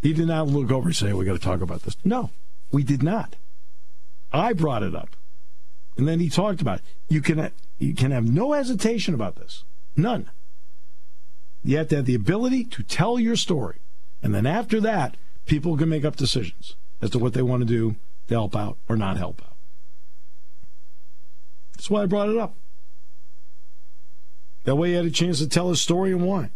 [0.00, 1.98] He did not look over and say, we got to talk about this.
[2.06, 2.30] No,
[2.72, 3.36] we did not.
[4.34, 5.16] I brought it up.
[5.96, 6.84] And then he talked about it.
[7.08, 9.64] You can, you can have no hesitation about this.
[9.96, 10.30] None.
[11.62, 13.78] You have to have the ability to tell your story.
[14.22, 15.16] And then after that,
[15.46, 17.96] people can make up decisions as to what they want to do
[18.28, 19.56] to help out or not help out.
[21.74, 22.54] That's why I brought it up.
[24.64, 26.50] That way he had a chance to tell his story and why.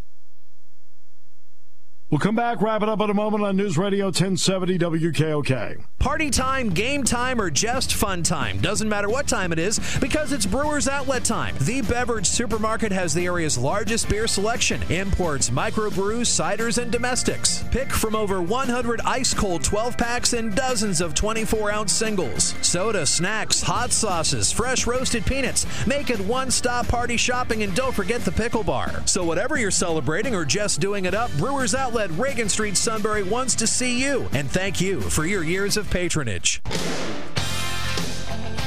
[2.11, 5.85] We'll come back, wrap it up in a moment on News Radio 1070 WKOK.
[5.99, 8.59] Party time, game time, or just fun time.
[8.61, 11.55] Doesn't matter what time it is because it's Brewers Outlet time.
[11.61, 17.63] The beverage supermarket has the area's largest beer selection, imports, microbrews, ciders, and domestics.
[17.73, 22.55] Pick from over 100 ice cold 12 packs and dozens of 24 ounce singles.
[22.63, 25.67] Soda, snacks, hot sauces, fresh roasted peanuts.
[25.87, 29.03] Make it one stop party shopping and don't forget the pickle bar.
[29.05, 33.57] So, whatever you're celebrating or just doing it up, Brewers Outlet Reagan Street Sunbury wants
[33.57, 36.63] to see you and thank you for your years of patronage.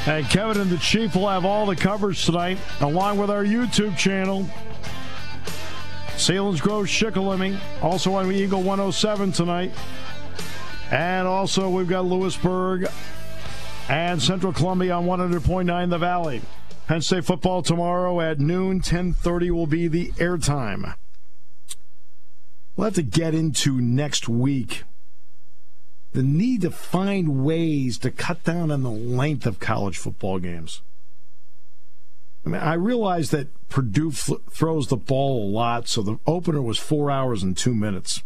[0.06, 3.96] And Kevin and the Chief will have all the coverage tonight, along with our YouTube
[3.96, 4.46] channel.
[6.16, 9.72] Selinsgrove Shikellamy, also on Eagle 107 tonight.
[10.90, 12.86] And also, we've got Lewisburg
[13.88, 16.42] and Central Columbia on 100.9 The Valley.
[16.86, 20.94] Penn State football tomorrow at noon, 10:30 will be the airtime.
[22.82, 24.82] We'll have to get into next week
[26.14, 30.82] the need to find ways to cut down on the length of college football games.
[32.44, 36.60] I mean, I realize that Purdue f- throws the ball a lot, so the opener
[36.60, 38.24] was four hours and two minutes.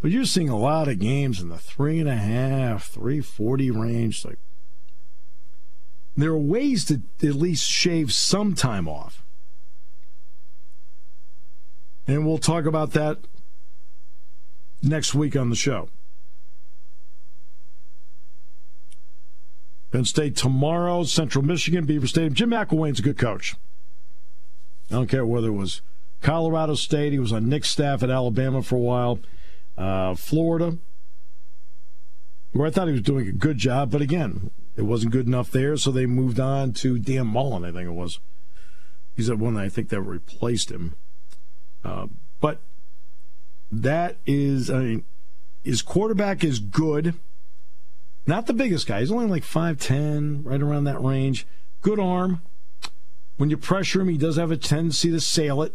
[0.00, 3.70] But you're seeing a lot of games in the three and a half, three forty
[3.70, 4.24] range.
[4.24, 4.40] Like
[6.16, 9.22] there are ways to at least shave some time off.
[12.06, 13.18] And we'll talk about that
[14.82, 15.88] next week on the show.
[19.90, 22.34] Penn State tomorrow, Central Michigan, Beaver Stadium.
[22.34, 23.54] Jim McElwain's a good coach.
[24.90, 25.80] I don't care whether it was
[26.22, 29.18] Colorado State, he was on Nick's staff at Alabama for a while,
[29.76, 30.78] uh, Florida,
[32.52, 35.50] where I thought he was doing a good job, but again, it wasn't good enough
[35.50, 38.18] there, so they moved on to Dan Mullen, I think it was.
[39.14, 40.94] He's the one I think that replaced him.
[41.86, 42.08] Uh,
[42.40, 42.58] but
[43.70, 45.04] that is, I mean,
[45.62, 47.14] his quarterback is good.
[48.26, 49.00] Not the biggest guy.
[49.00, 51.46] He's only like 5'10, right around that range.
[51.82, 52.40] Good arm.
[53.36, 55.74] When you pressure him, he does have a tendency to sail it.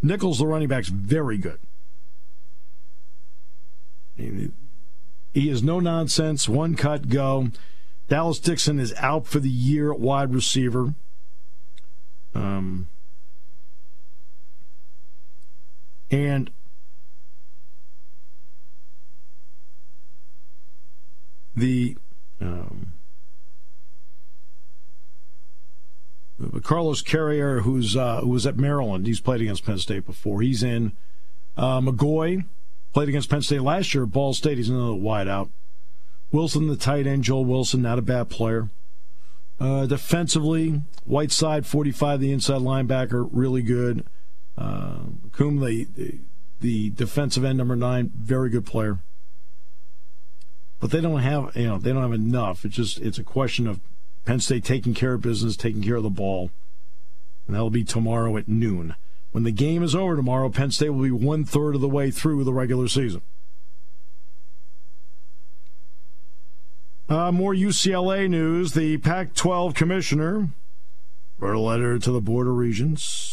[0.00, 1.58] Nichols, the running back's very good.
[4.16, 4.52] He
[5.34, 7.48] is no nonsense, one cut, go.
[8.08, 10.94] Dallas Dixon is out for the year at wide receiver.
[12.34, 12.88] Um,
[16.12, 16.50] and
[21.56, 21.96] the
[22.40, 22.92] um,
[26.62, 30.42] Carlos Carriere, who's uh, who was at Maryland, he's played against Penn State before.
[30.42, 30.92] He's in.
[31.56, 32.44] Uh, McGoy
[32.92, 34.58] played against Penn State last year Ball State.
[34.58, 35.50] He's another wideout.
[36.30, 38.70] Wilson, the tight end, Joel Wilson, not a bad player.
[39.60, 44.04] Uh, defensively, Whiteside, 45, the inside linebacker, really good.
[44.56, 44.98] Uh,
[45.32, 46.18] Coombe, the, the,
[46.60, 48.98] the defensive end number nine, very good player.
[50.80, 52.64] But they don't have you know they don't have enough.
[52.64, 53.80] It's just it's a question of
[54.24, 56.50] Penn State taking care of business, taking care of the ball,
[57.46, 58.96] and that'll be tomorrow at noon.
[59.30, 62.10] When the game is over tomorrow, Penn State will be one third of the way
[62.10, 63.22] through the regular season.
[67.08, 68.72] Uh, more UCLA news.
[68.72, 70.48] The Pac 12 commissioner
[71.38, 73.31] wrote a letter to the Board of Regents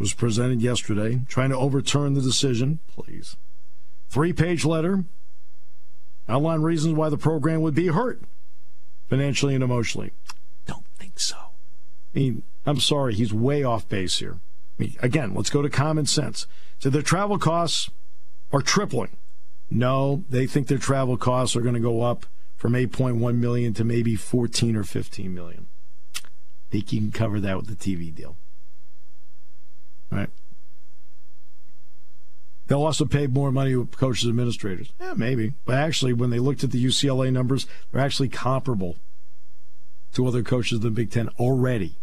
[0.00, 3.36] was presented yesterday, trying to overturn the decision, please.
[4.08, 5.04] Three page letter
[6.26, 8.22] outline reasons why the program would be hurt
[9.08, 10.12] financially and emotionally.
[10.66, 11.36] Don't think so.
[11.36, 14.38] I mean, I'm sorry, he's way off base here.
[15.00, 16.46] Again, let's go to common sense.
[16.78, 17.90] So their travel costs
[18.52, 19.16] are tripling.
[19.70, 22.24] No, they think their travel costs are going to go up
[22.56, 25.68] from 8.1 million to maybe 14 or 15 million.
[26.70, 28.36] Think They can cover that with the TV deal.
[30.10, 30.30] Right.
[32.66, 34.92] They'll also pay more money to coaches and administrators.
[35.00, 35.54] Yeah, maybe.
[35.64, 38.96] But actually, when they looked at the UCLA numbers, they're actually comparable
[40.14, 41.96] to other coaches in the Big Ten already.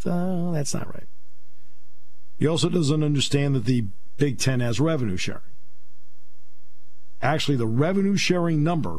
[0.00, 1.06] So that's not right.
[2.38, 3.84] He also doesn't understand that the
[4.16, 5.40] Big Ten has revenue sharing.
[7.22, 8.98] Actually, the revenue sharing number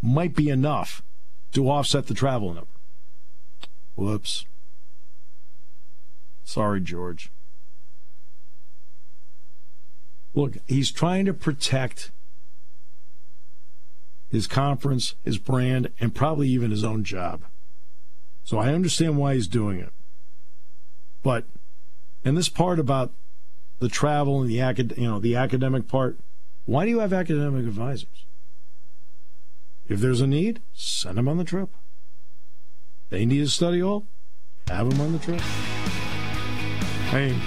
[0.00, 1.02] might be enough
[1.52, 2.70] to offset the travel number.
[3.94, 4.46] Whoops.
[6.44, 7.30] Sorry, George.
[10.36, 12.10] Look, he's trying to protect
[14.28, 17.42] his conference, his brand, and probably even his own job.
[18.44, 19.92] So I understand why he's doing it.
[21.22, 21.46] But
[22.22, 23.12] and this part about
[23.78, 26.18] the travel and the acad- you know the academic part,
[26.66, 28.26] why do you have academic advisors?
[29.88, 31.70] If there's a need, send them on the trip.
[33.08, 34.04] They need a study hall,
[34.68, 35.40] have them on the trip.
[37.12, 37.40] Mean,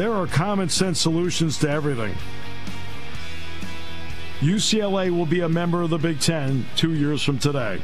[0.00, 2.14] there are common sense solutions to everything.
[4.38, 7.82] UCLA will be a member of the Big Ten two years from today.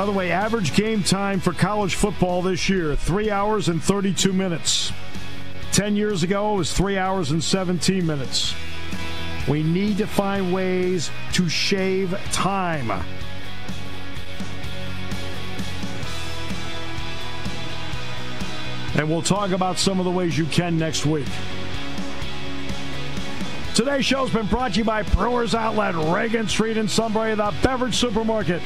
[0.00, 4.32] By the way, average game time for college football this year, three hours and 32
[4.32, 4.94] minutes.
[5.72, 8.54] 10 years ago, it was three hours and 17 minutes.
[9.46, 12.90] We need to find ways to shave time.
[18.94, 21.28] And we'll talk about some of the ways you can next week.
[23.74, 27.96] Today's show's been brought to you by Brewers Outlet, Reagan Street in Sunbury, the beverage
[27.96, 28.62] supermarket.